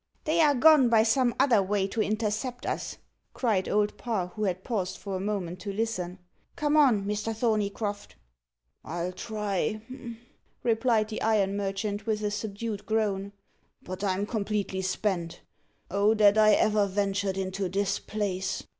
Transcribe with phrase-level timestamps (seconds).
[0.23, 2.97] "They are gone by some other way to intercept us,"
[3.35, 6.17] cried Old Parr, who had paused for a moment to listen;
[6.55, 7.35] "come on, Mr.
[7.35, 8.15] Thorneycroft."
[8.83, 9.79] "I'll try,"
[10.63, 13.31] replied the iron merchant, with a subdued groan,
[13.83, 15.41] "but I'm completely spent.
[15.91, 18.63] Oh that I ever ventured into this place!"